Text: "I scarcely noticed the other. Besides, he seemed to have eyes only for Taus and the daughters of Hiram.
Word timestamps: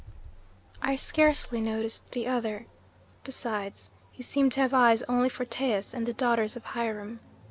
"I 0.81 0.95
scarcely 0.95 1.61
noticed 1.61 2.09
the 2.13 2.25
other. 2.25 2.65
Besides, 3.23 3.91
he 4.11 4.23
seemed 4.23 4.51
to 4.53 4.61
have 4.61 4.73
eyes 4.73 5.03
only 5.03 5.29
for 5.29 5.45
Taus 5.45 5.93
and 5.93 6.07
the 6.07 6.13
daughters 6.13 6.57
of 6.57 6.63
Hiram. 6.63 7.19